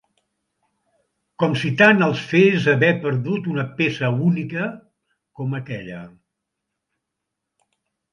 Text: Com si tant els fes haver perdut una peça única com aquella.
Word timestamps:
Com 1.41 1.51
si 1.63 1.69
tant 1.81 2.05
els 2.05 2.23
fes 2.31 2.65
haver 2.73 2.89
perdut 3.03 3.49
una 3.51 3.65
peça 3.81 4.09
única 4.29 4.65
com 5.41 5.53
aquella. 5.59 6.01